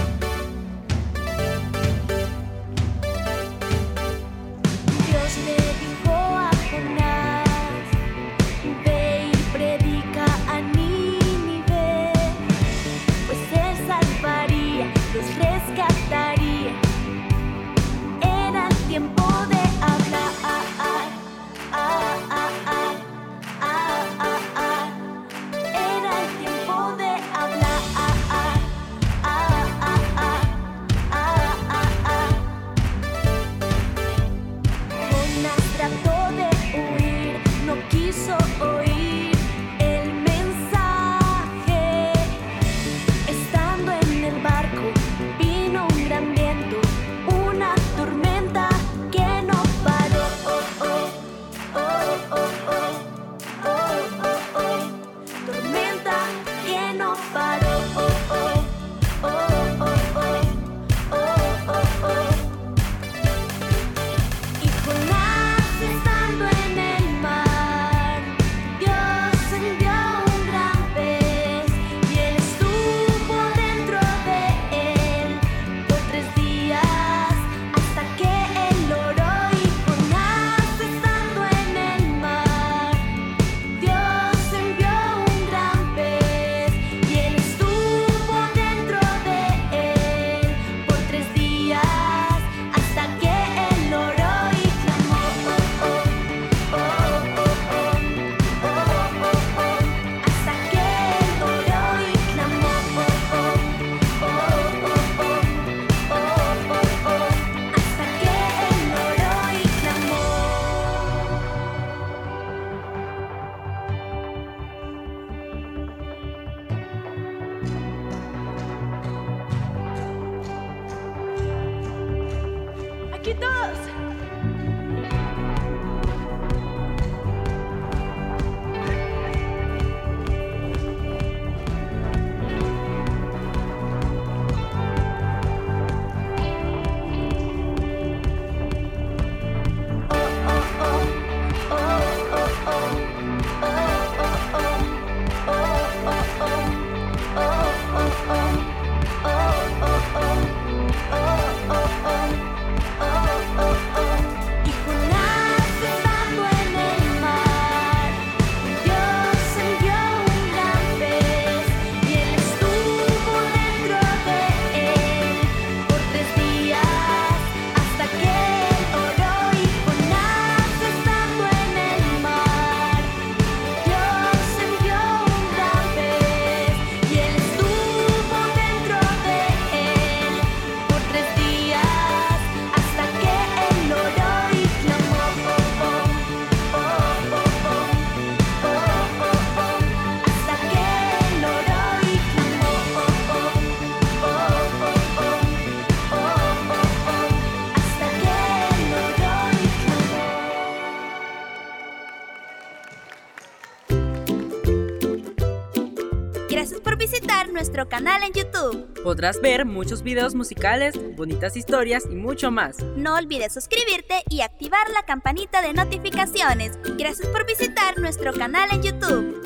Nuestro 207.83 207.89
canal 207.89 208.23
en 208.23 208.33
YouTube. 208.33 209.01
Podrás 209.03 209.41
ver 209.41 209.65
muchos 209.65 210.03
videos 210.03 210.35
musicales, 210.35 210.95
bonitas 211.15 211.57
historias 211.57 212.03
y 212.09 212.15
mucho 212.15 212.49
más. 212.51 212.77
No 212.95 213.15
olvides 213.15 213.53
suscribirte 213.53 214.23
y 214.29 214.41
activar 214.41 214.89
la 214.91 215.03
campanita 215.03 215.61
de 215.61 215.73
notificaciones. 215.73 216.79
Gracias 216.97 217.27
por 217.29 217.45
visitar 217.45 217.99
nuestro 217.99 218.33
canal 218.33 218.69
en 218.71 218.83
YouTube. 218.83 219.41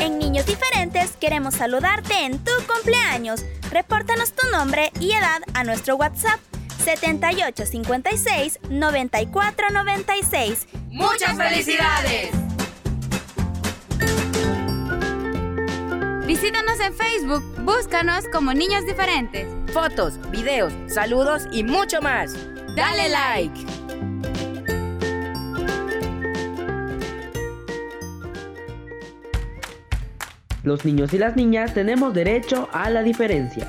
En 0.00 0.18
Niños 0.18 0.46
Diferentes 0.46 1.16
queremos 1.18 1.54
saludarte 1.54 2.24
en 2.24 2.38
tu 2.38 2.52
cumpleaños. 2.72 3.44
Repórtanos 3.70 4.32
tu 4.32 4.48
nombre 4.50 4.92
y 5.00 5.12
edad 5.12 5.40
a 5.54 5.64
nuestro 5.64 5.96
WhatsApp 5.96 6.38
7856 6.84 8.60
9496. 8.70 10.68
¡Muchas 10.90 11.36
felicidades! 11.36 12.49
Visítanos 16.40 16.80
en 16.80 16.94
Facebook, 16.94 17.44
búscanos 17.66 18.24
como 18.32 18.54
Niños 18.54 18.86
Diferentes. 18.86 19.46
Fotos, 19.74 20.14
videos, 20.30 20.72
saludos 20.86 21.42
y 21.52 21.62
mucho 21.64 22.00
más. 22.00 22.32
Dale 22.74 23.10
like. 23.10 23.66
Los 30.62 30.86
niños 30.86 31.12
y 31.12 31.18
las 31.18 31.36
niñas 31.36 31.74
tenemos 31.74 32.14
derecho 32.14 32.70
a 32.72 32.88
la 32.88 33.02
diferencia. 33.02 33.68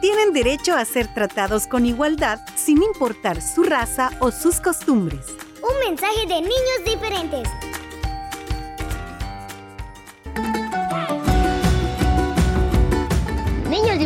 Tienen 0.00 0.32
derecho 0.32 0.76
a 0.76 0.84
ser 0.84 1.12
tratados 1.12 1.66
con 1.66 1.84
igualdad 1.86 2.38
sin 2.54 2.84
importar 2.84 3.42
su 3.42 3.64
raza 3.64 4.10
o 4.20 4.30
sus 4.30 4.60
costumbres. 4.60 5.26
Un 5.60 5.90
mensaje 5.90 6.20
de 6.28 6.40
niños 6.40 6.84
diferentes. 6.84 7.48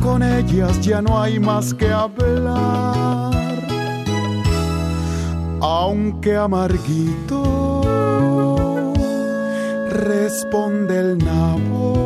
con 0.00 0.22
ellas 0.22 0.80
ya 0.80 1.02
no 1.02 1.20
hay 1.20 1.38
más 1.38 1.74
que 1.74 1.90
hablar. 1.90 3.34
Aunque 5.60 6.36
amarguito 6.36 7.82
responde 9.90 10.98
el 10.98 11.18
nabo. 11.18 12.05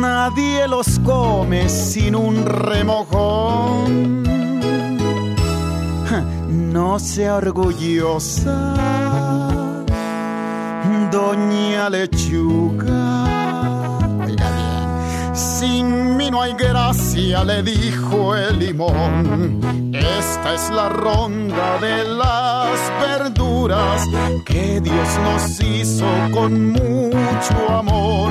nadie 0.00 0.68
los 0.68 0.98
come 1.00 1.68
sin 1.68 2.14
un 2.14 2.44
remojón. 2.44 4.22
No 6.48 6.98
sea 6.98 7.36
orgullosa, 7.36 8.74
doña 11.10 11.88
lechuga. 11.90 13.26
Sin 15.32 16.16
mí 16.16 16.30
no 16.30 16.42
hay 16.42 16.54
gracia, 16.54 17.44
le 17.44 17.62
dijo 17.62 18.34
el 18.34 18.58
limón. 18.58 19.60
Esta 19.92 20.54
es 20.54 20.70
la 20.70 20.88
ronda 20.88 21.78
de 21.78 22.04
las 22.04 22.78
verduras 23.00 24.02
que 24.44 24.80
Dios 24.80 25.08
nos 25.22 25.60
hizo 25.60 26.06
con 26.32 26.72
mucho 26.72 27.68
amor. 27.70 28.30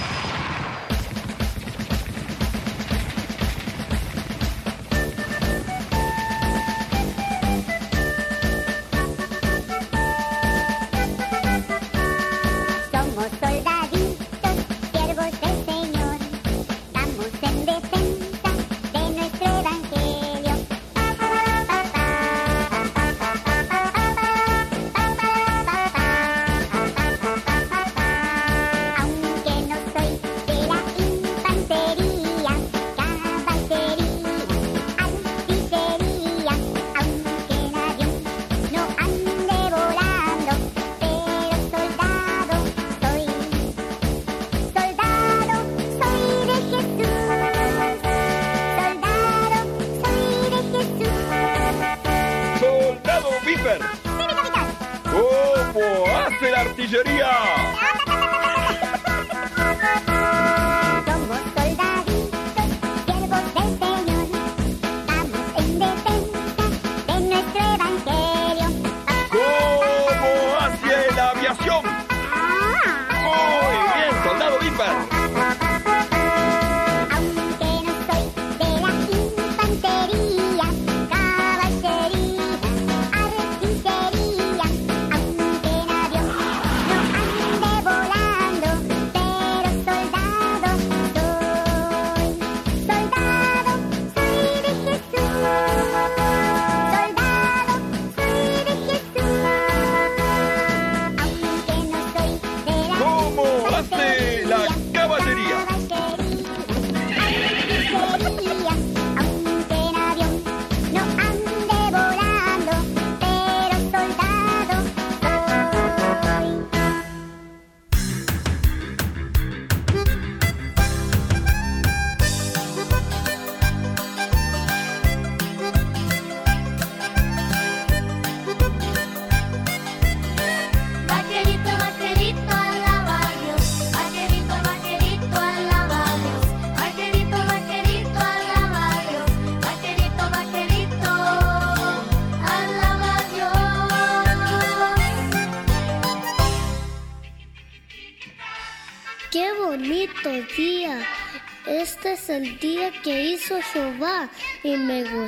Soldado 74.71 75.11
Viper. 75.11 75.20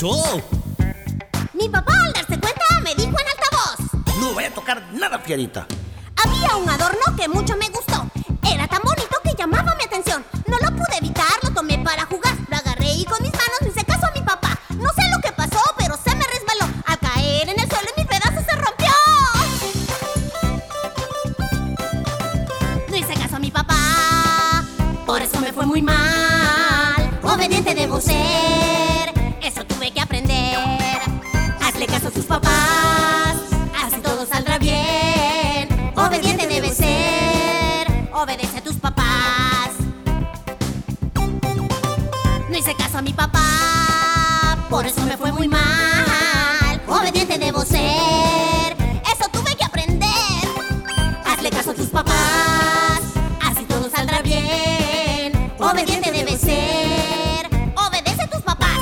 show. 0.00 0.59
Hice 42.60 42.74
caso 42.74 42.98
a 42.98 43.02
mi 43.02 43.12
papá. 43.12 44.66
Por 44.68 44.86
eso 44.86 45.00
me 45.02 45.16
fue 45.16 45.32
muy 45.32 45.48
mal. 45.48 46.80
Obediente 46.86 47.38
debo 47.38 47.64
ser. 47.64 48.76
Eso 49.02 49.28
tuve 49.32 49.56
que 49.56 49.64
aprender. 49.64 50.44
Hazle 51.24 51.50
caso 51.50 51.70
a 51.70 51.74
tus 51.74 51.86
papás. 51.86 53.00
Así 53.40 53.64
todo 53.64 53.88
saldrá 53.90 54.20
bien. 54.20 55.52
Obediente 55.58 56.12
debe 56.12 56.36
ser. 56.36 57.48
Obedece 57.76 58.22
a 58.22 58.30
tus 58.30 58.42
papás. 58.42 58.78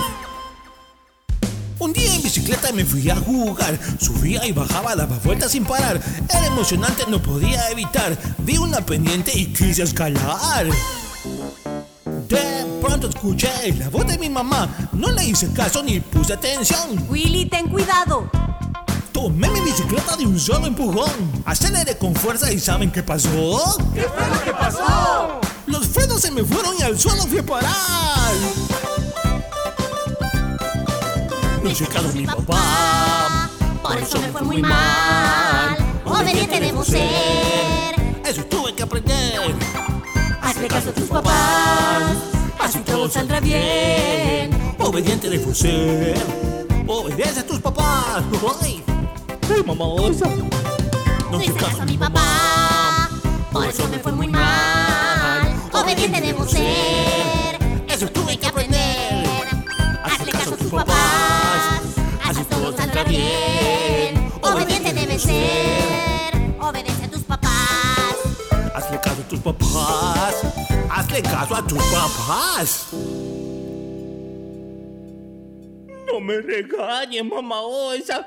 Un 1.79 1.93
día 1.93 2.14
en 2.17 2.23
bicicleta 2.23 2.73
me 2.73 2.85
fui 2.85 3.09
a 3.09 3.17
jugar. 3.17 3.79
Subía 4.01 4.45
y 4.45 4.51
bajaba, 4.51 4.97
daba 4.97 5.19
vueltas 5.23 5.53
sin 5.53 5.64
parar. 5.64 6.01
Era 6.29 6.47
emocionante, 6.47 7.05
no 7.07 7.23
podía 7.23 7.71
evitar. 7.71 8.19
Vi 8.38 8.59
una 8.59 8.81
pendiente 8.81 9.31
y 9.38 9.53
quise 9.53 9.85
escalar. 9.85 10.67
Pronto 12.99 13.17
escuché 13.17 13.49
la 13.79 13.89
voz 13.91 14.09
de 14.09 14.19
mi 14.19 14.29
mamá. 14.29 14.69
No 14.93 15.13
le 15.13 15.25
hice 15.25 15.53
caso 15.53 15.85
ni 15.85 16.01
puse 16.01 16.33
atención. 16.33 17.07
Willy, 17.09 17.47
ten 17.47 17.69
cuidado. 17.69 18.29
Tomé 19.13 19.49
mi 19.51 19.61
bicicleta 19.61 20.17
de 20.17 20.27
un 20.27 20.37
solo 20.37 20.67
empujón. 20.67 21.09
Aceleré 21.44 21.96
con 21.96 22.13
fuerza 22.13 22.51
y 22.51 22.59
¿saben 22.59 22.90
qué 22.90 23.05
pasó? 23.05 23.79
¿Qué 23.94 24.03
fue 24.03 24.29
lo 24.29 24.42
que 24.42 24.51
pasó? 24.51 25.40
Los 25.67 25.87
frenos 25.87 26.21
se 26.21 26.33
me 26.33 26.42
fueron 26.42 26.75
y 26.77 26.83
al 26.83 26.99
suelo 26.99 27.23
fui 27.23 27.38
a 27.38 27.46
parar. 27.46 28.33
No 31.63 31.71
hice 31.71 31.87
caso 31.87 32.09
mi 32.13 32.27
papá. 32.27 33.49
Por 33.81 33.96
eso 33.96 34.21
me 34.21 34.33
fue 34.33 34.42
muy 34.42 34.61
mal. 34.61 35.77
Obediente 36.05 36.59
debo 36.59 36.83
ser. 36.83 37.94
Eso 38.25 38.42
tuve 38.46 38.75
que 38.75 38.83
aprender. 38.83 39.55
Hazle 40.42 40.67
caso 40.67 40.90
a 40.90 40.92
tus 40.92 41.09
papás. 41.09 42.38
Así 42.59 42.81
todo 42.81 43.09
saldrá 43.09 43.40
bien. 43.40 44.50
Obediente 44.79 45.31
debo 45.31 45.54
ser. 45.54 46.17
Obedece 46.87 47.40
a 47.40 47.46
tus 47.46 47.61
papás. 47.61 48.25
Ay, 48.63 48.83
ay 49.54 49.63
mamosa. 49.65 50.27
No 51.31 51.40
hice 51.40 51.52
caso 51.54 51.83
a 51.83 51.85
mi 51.85 51.96
papá. 51.96 53.11
Por 53.52 53.67
eso 53.67 53.88
me 53.88 53.98
fue 53.98 54.13
muy 54.13 54.29
mal. 54.29 55.54
Obediente 55.73 56.21
debo 56.21 56.46
ser. 56.46 57.59
Eso 57.88 58.09
tuve 58.09 58.37
que 58.37 58.46
aprender. 58.46 59.27
Hazle 60.04 60.33
caso 60.33 60.54
a 60.54 60.56
tus 60.56 60.71
papás. 60.71 61.83
Así 62.25 62.44
todo 62.44 62.77
saldrá 62.77 63.04
bien. 63.04 64.31
Obediente 64.42 64.92
debe 64.92 65.19
ser. 65.19 65.88
Hazle 71.19 71.23
caso 71.23 71.54
a 71.56 71.66
tus 71.66 71.83
papás. 71.85 72.87
No 76.06 76.21
me 76.21 76.40
regañes, 76.40 77.25
mamá 77.25 77.60
osa. 77.60 78.25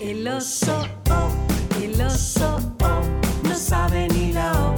El 0.00 0.26
oso, 0.28 0.88
oh, 1.10 1.82
el 1.82 2.00
oso, 2.00 2.58
oh, 2.82 3.46
no 3.46 3.54
sabe 3.54 4.08
ni 4.08 4.32
la 4.32 4.52
O. 4.52 4.74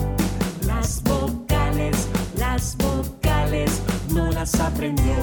Las 0.66 1.00
vocales, 1.04 2.08
las 2.36 2.76
vocales, 2.76 3.80
no 4.08 4.32
las 4.32 4.58
aprendió. 4.58 5.14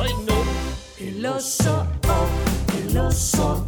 Ay, 0.00 0.14
no. 0.26 0.38
El 0.98 1.26
oso, 1.26 1.86
oh, 2.08 2.26
el 2.78 2.96
oso, 2.98 3.67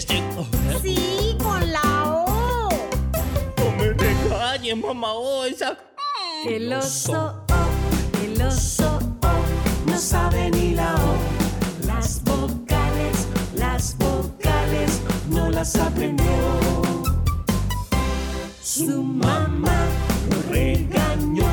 Este, 0.00 0.22
Sí, 0.82 1.36
con 1.42 1.72
la 1.72 2.04
O. 2.06 2.68
no 3.58 3.70
me 3.76 3.92
regañes, 3.92 4.76
mamá, 4.76 5.12
oh, 5.12 5.44
esa. 5.44 5.76
El 6.46 6.72
oso, 6.72 7.44
oh, 7.50 8.24
el 8.24 8.40
oso, 8.40 8.98
oh, 9.22 9.90
no 9.90 9.98
sabe 9.98 10.50
ni 10.52 10.72
la 10.74 10.94
O. 10.94 11.86
Las 11.86 12.22
vocales, 12.24 13.26
las 13.54 13.94
vocales, 13.98 15.02
no 15.28 15.50
las 15.50 15.76
aprendió. 15.76 16.24
Su 18.62 19.02
mamá 19.02 19.84
lo 20.30 20.50
regañó, 20.50 21.44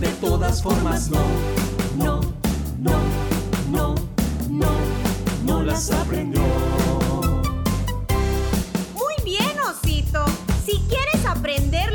de 0.00 0.08
todas 0.22 0.62
formas 0.62 1.10
no, 1.10 1.20
no, 1.98 2.20
no, 2.78 2.98
no, 3.70 3.94
no, 4.48 4.70
no 5.44 5.62
las 5.62 5.90
aprendió. 5.90 6.40
Aprender 11.40 11.89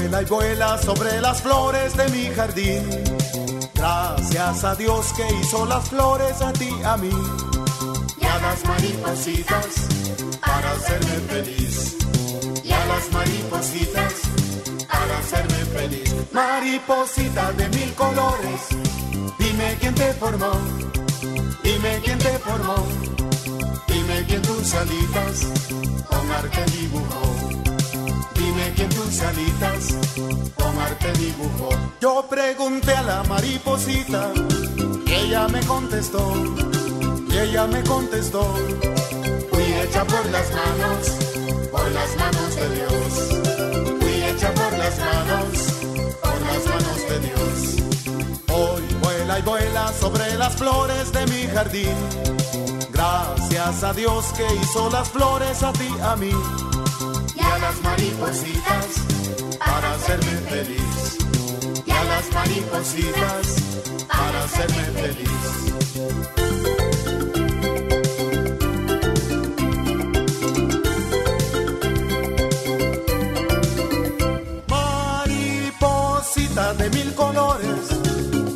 Vuela 0.00 0.22
y 0.22 0.24
vuela 0.24 0.78
sobre 0.78 1.20
las 1.20 1.42
flores 1.42 1.96
de 1.96 2.08
mi 2.08 2.34
jardín. 2.34 2.82
Gracias 3.74 4.64
a 4.64 4.74
Dios 4.74 5.12
que 5.12 5.26
hizo 5.40 5.66
las 5.66 5.88
flores 5.88 6.40
a 6.40 6.52
ti, 6.52 6.70
a 6.84 6.96
mí. 6.96 7.10
Y 8.18 8.24
a 8.24 8.38
las 8.38 8.64
maripositas 8.64 9.66
para 10.40 10.72
hacerme 10.72 11.16
feliz. 11.28 11.96
Y 12.64 12.72
a 12.72 12.86
las 12.86 13.12
maripositas 13.12 14.12
para 14.88 15.18
hacerme 15.18 15.64
feliz. 15.78 16.14
Mariposita 16.32 17.52
de 17.52 17.68
mil 17.68 17.94
colores, 17.94 18.60
dime 19.38 19.76
quién 19.80 19.94
te 19.94 20.12
formó. 20.14 20.52
Dime 21.62 22.00
quién 22.02 22.18
te 22.18 22.38
formó. 22.38 22.86
Dime 23.86 24.24
quién 24.26 24.42
tus 24.42 24.74
alitas 24.74 25.46
con 26.08 26.32
arte 26.32 26.64
dibujó. 26.78 27.79
Dime 28.40 28.72
quién 28.74 28.88
tus 28.88 29.20
alitas 29.20 29.94
con 30.54 30.78
arte 30.78 31.12
dibujó. 31.18 31.68
Yo 32.00 32.26
pregunté 32.26 32.92
a 32.94 33.02
la 33.02 33.22
mariposita 33.24 34.32
y 35.06 35.12
ella 35.12 35.46
me 35.48 35.60
contestó. 35.66 36.22
Y 37.30 37.36
ella 37.36 37.66
me 37.66 37.82
contestó. 37.82 38.42
Fui 39.50 39.64
hecha 39.82 40.04
por 40.06 40.24
las 40.30 40.48
manos, 40.52 41.00
por 41.70 41.90
las 41.92 42.16
manos 42.16 42.56
de 42.56 42.66
Dios. 42.76 44.00
Fui 44.00 44.22
hecha 44.22 44.54
por 44.54 44.72
las 44.78 44.98
manos, 44.98 45.48
por 46.22 46.40
las 46.48 46.62
manos 46.72 46.98
de 47.10 47.18
Dios. 47.28 47.52
Hoy 48.54 48.82
vuela 49.02 49.38
y 49.38 49.42
vuela 49.42 49.92
sobre 49.92 50.34
las 50.38 50.56
flores 50.56 51.12
de 51.12 51.26
mi 51.26 51.42
jardín. 51.54 51.96
Gracias 52.90 53.84
a 53.84 53.92
Dios 53.92 54.24
que 54.34 54.46
hizo 54.62 54.88
las 54.88 55.10
flores 55.10 55.62
a 55.62 55.72
ti, 55.74 55.88
a 56.02 56.16
mí 56.16 56.32
y 57.40 57.42
a 57.42 57.58
las 57.58 57.82
maripositas 57.82 58.86
para 59.58 59.94
hacerme 59.94 60.36
feliz. 60.48 61.18
Y 61.86 61.90
a 61.90 62.04
las 62.04 62.32
maripositas 62.32 63.46
para 64.08 64.44
hacerme 64.44 64.84
feliz. 65.00 65.30
De 76.78 76.88
mil 76.90 77.12
colores, 77.14 77.88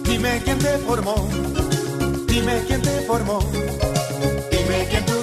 dime 0.04 0.40
quién 0.44 0.58
te 0.58 0.78
formó, 0.78 1.28
dime 2.28 2.62
quién 2.66 2.80
te 2.80 3.00
formó, 3.08 3.40
dime 4.52 4.86
quién 4.88 5.04
tus 5.04 5.13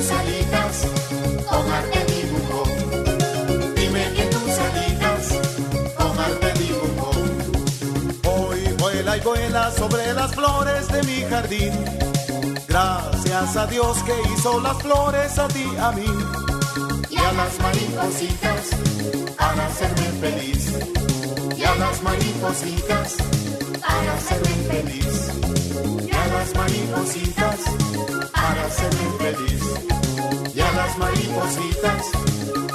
vuela 9.24 9.72
sobre 9.72 10.14
las 10.14 10.34
flores 10.34 10.88
de 10.88 11.04
mi 11.04 11.22
jardín. 11.30 11.72
Gracias 12.68 13.58
a 13.58 13.68
Dios 13.68 13.98
que 14.04 14.14
hizo 14.34 14.60
las 14.62 14.78
flores 14.82 15.38
a 15.38 15.48
ti, 15.48 15.66
a 15.80 15.92
mí. 15.92 16.06
Y 17.10 17.18
a 17.18 17.32
las 17.34 17.60
maripositas 17.60 18.70
para 19.38 19.66
hacerme 19.68 20.08
feliz. 20.22 20.74
Y 21.58 21.64
a 21.64 21.76
las 21.76 22.02
maripositas 22.02 23.18
para 23.82 24.14
hacerme 24.14 24.56
feliz. 24.70 25.32
Y 26.08 26.12
a 26.12 26.28
las 26.28 26.56
maripositas 26.56 27.60
para 28.32 28.66
hacerme 28.66 29.08
feliz. 29.20 29.64
Y 30.56 30.60
a 30.62 30.72
las 30.72 30.98
maripositas 30.98 32.06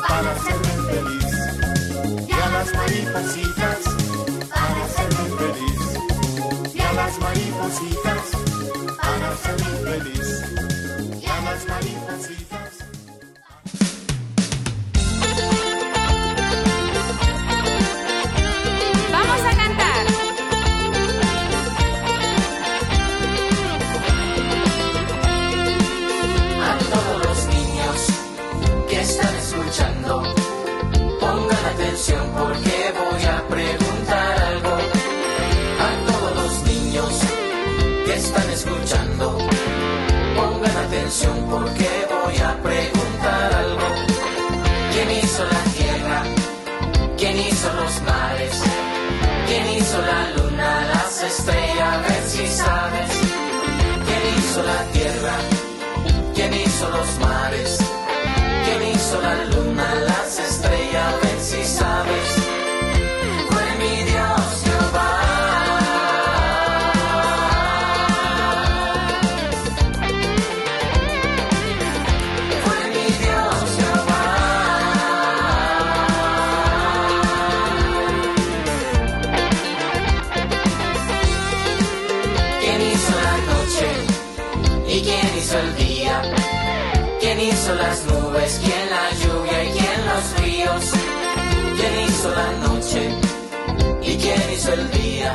para 0.09 0.33
hacerme 0.33 0.75
feliz. 0.91 2.29
Y 2.29 2.33
a 2.33 2.49
las 2.51 2.75
maripositas 2.75 4.06
las 7.07 7.21
maripositas 7.21 8.33
para 9.01 9.31
hacerme 9.31 10.01
feliz. 10.01 10.43
Y 11.23 11.27
a 11.27 11.41
las 11.43 11.69
maripositas. 11.69 12.76
Las 51.47 51.55
estrellas? 51.55 51.95
A 51.95 51.99
ver 52.03 52.23
si 52.29 52.47
sabes. 52.47 53.11
¿Quién 54.07 54.39
hizo 54.39 54.63
la 54.63 54.83
tierra? 54.93 55.37
¿Quién 56.35 56.55
hizo 56.55 56.91
los 56.91 57.19
mares? 57.21 57.79
¿Quién 58.65 58.95
hizo 58.95 59.21
la 59.21 59.45
luna, 59.45 59.76
hizo 87.67 87.75
las 87.75 88.05
nubes? 88.05 88.61
¿Quién 88.63 88.91
la 88.91 89.11
lluvia? 89.11 89.65
¿Y 89.65 89.69
quién 89.73 90.07
los 90.07 90.41
ríos? 90.41 90.93
¿Quién 91.77 92.01
hizo 92.09 92.31
la 92.31 92.53
noche? 92.69 93.11
¿Y 94.03 94.17
quién 94.19 94.41
hizo 94.53 94.73
el 94.73 94.91
día? 94.93 95.35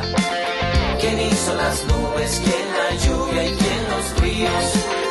¿Quién 0.98 1.20
hizo 1.20 1.54
las 1.54 1.84
nubes? 1.84 2.40
¿Quién 2.42 2.66
la 2.78 3.04
lluvia? 3.04 3.44
¿Y 3.44 3.52
quién 3.52 3.80
los 3.90 4.22
ríos? 4.22 5.01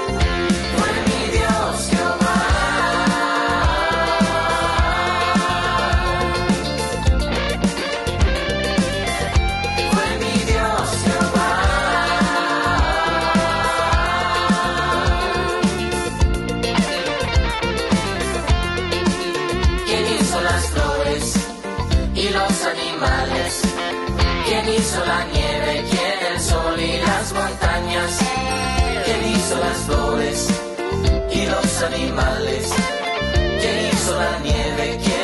Animales? 31.83 32.69
¿Quién 33.59 33.87
hizo 33.91 34.15
la 34.15 34.39
nieve? 34.39 35.20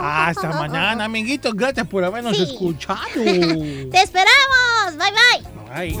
Hasta 0.00 0.48
mañana, 0.50 1.04
amiguitos. 1.04 1.54
Gracias 1.54 1.86
por 1.86 2.04
habernos 2.04 2.36
Sí. 2.36 2.42
escuchado. 2.44 2.98
¡Te 3.14 4.02
esperamos! 4.02 4.96
¡Bye, 4.96 5.12
bye! 5.12 5.70
Ay. 5.72 6.00